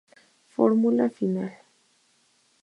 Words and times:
Fórmula 0.55 1.05
final, 1.17 1.51
v. 1.55 1.57